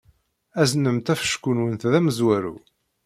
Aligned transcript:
Aznemt 0.61 1.07
afecku-nwent 1.13 1.87
d 1.91 1.93
amezwaru. 1.99 2.55